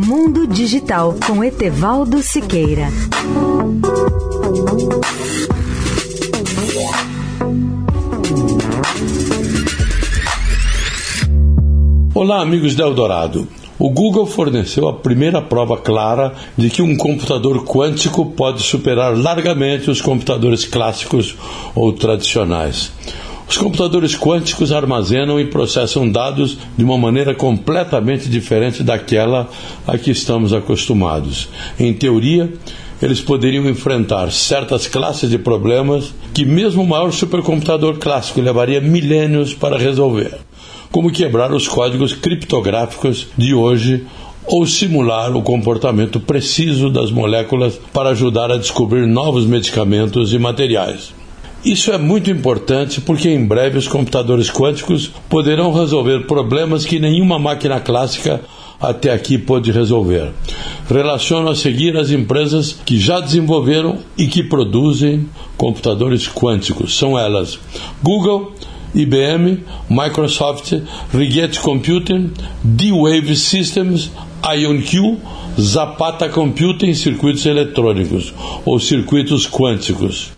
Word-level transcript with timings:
Mundo 0.00 0.46
Digital 0.46 1.16
com 1.26 1.42
Etevaldo 1.42 2.22
Siqueira. 2.22 2.86
Olá, 12.14 12.40
amigos 12.40 12.76
da 12.76 12.84
Eldorado. 12.84 13.48
O 13.76 13.90
Google 13.90 14.24
forneceu 14.24 14.86
a 14.86 14.92
primeira 14.92 15.42
prova 15.42 15.76
clara 15.76 16.32
de 16.56 16.70
que 16.70 16.80
um 16.80 16.96
computador 16.96 17.64
quântico 17.64 18.24
pode 18.24 18.62
superar 18.62 19.18
largamente 19.18 19.90
os 19.90 20.00
computadores 20.00 20.64
clássicos 20.64 21.36
ou 21.74 21.92
tradicionais. 21.92 22.92
Os 23.48 23.56
computadores 23.56 24.14
quânticos 24.14 24.72
armazenam 24.72 25.40
e 25.40 25.46
processam 25.46 26.08
dados 26.08 26.58
de 26.76 26.84
uma 26.84 26.98
maneira 26.98 27.34
completamente 27.34 28.28
diferente 28.28 28.82
daquela 28.82 29.48
a 29.86 29.96
que 29.96 30.10
estamos 30.10 30.52
acostumados. 30.52 31.48
Em 31.80 31.94
teoria, 31.94 32.52
eles 33.00 33.22
poderiam 33.22 33.66
enfrentar 33.66 34.30
certas 34.32 34.86
classes 34.86 35.30
de 35.30 35.38
problemas 35.38 36.12
que 36.34 36.44
mesmo 36.44 36.82
o 36.82 36.86
maior 36.86 37.10
supercomputador 37.10 37.96
clássico 37.98 38.40
levaria 38.40 38.82
milênios 38.82 39.54
para 39.54 39.78
resolver, 39.78 40.36
como 40.92 41.10
quebrar 41.10 41.50
os 41.52 41.66
códigos 41.66 42.12
criptográficos 42.12 43.28
de 43.36 43.54
hoje 43.54 44.04
ou 44.44 44.66
simular 44.66 45.34
o 45.34 45.42
comportamento 45.42 46.20
preciso 46.20 46.90
das 46.90 47.10
moléculas 47.10 47.80
para 47.94 48.10
ajudar 48.10 48.50
a 48.50 48.58
descobrir 48.58 49.06
novos 49.06 49.46
medicamentos 49.46 50.34
e 50.34 50.38
materiais. 50.38 51.17
Isso 51.64 51.90
é 51.90 51.98
muito 51.98 52.30
importante 52.30 53.00
porque 53.00 53.28
em 53.28 53.44
breve 53.44 53.78
os 53.78 53.88
computadores 53.88 54.48
quânticos 54.48 55.10
poderão 55.28 55.72
resolver 55.72 56.26
problemas 56.26 56.84
que 56.84 57.00
nenhuma 57.00 57.38
máquina 57.38 57.80
clássica 57.80 58.40
até 58.80 59.12
aqui 59.12 59.36
pôde 59.36 59.72
resolver. 59.72 60.30
Relaciono 60.88 61.48
a 61.48 61.56
seguir 61.56 61.96
as 61.96 62.12
empresas 62.12 62.72
que 62.72 62.98
já 62.98 63.18
desenvolveram 63.18 63.98
e 64.16 64.28
que 64.28 64.42
produzem 64.44 65.28
computadores 65.56 66.28
quânticos. 66.28 66.96
São 66.96 67.18
elas 67.18 67.58
Google, 68.02 68.54
IBM, 68.94 69.64
Microsoft, 69.90 70.74
Rigetti 71.12 71.58
Computing, 71.58 72.30
D-Wave 72.62 73.34
Systems, 73.34 74.12
IonQ, 74.44 75.18
Zapata 75.60 76.28
Computing 76.28 76.94
circuitos 76.94 77.44
eletrônicos 77.44 78.32
ou 78.64 78.78
circuitos 78.78 79.48
quânticos. 79.48 80.37